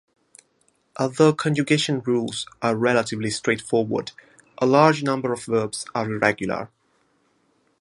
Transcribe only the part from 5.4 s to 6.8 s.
verbs are irregular.